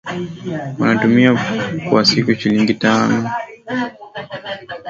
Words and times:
wanatumia 0.79 1.37
kwa 1.89 2.05
siku 2.05 2.33
shilingi 2.33 2.73
mia 2.73 2.79
tano 2.81 3.29